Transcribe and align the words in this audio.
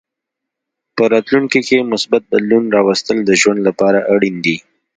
په 0.95 1.03
راتلونکې 1.13 1.59
کې 1.67 1.89
مثبت 1.91 2.23
بدلون 2.31 2.63
راوستل 2.77 3.17
د 3.23 3.31
ژوند 3.41 3.59
لپاره 3.67 3.99
اړین 4.13 4.35
دي. 4.45 4.57